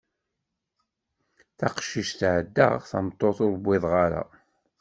D 1.49 1.51
taqcict 1.57 2.21
ɛeddaɣ, 2.35 2.73
d 2.79 2.83
tameṭṭut 2.89 3.37
ur 3.45 3.51
iwiḍeɣ 3.55 3.93
ara. 4.05 4.23